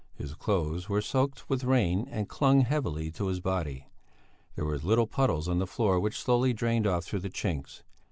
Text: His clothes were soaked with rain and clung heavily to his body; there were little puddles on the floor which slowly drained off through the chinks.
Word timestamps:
His 0.15 0.33
clothes 0.33 0.89
were 0.89 0.99
soaked 0.99 1.47
with 1.47 1.63
rain 1.63 2.07
and 2.09 2.27
clung 2.27 2.61
heavily 2.61 3.11
to 3.11 3.27
his 3.27 3.39
body; 3.39 3.85
there 4.55 4.65
were 4.65 4.79
little 4.79 5.05
puddles 5.05 5.47
on 5.47 5.59
the 5.59 5.67
floor 5.67 5.99
which 5.99 6.19
slowly 6.19 6.53
drained 6.53 6.87
off 6.87 7.03
through 7.05 7.19
the 7.19 7.29
chinks. 7.29 7.83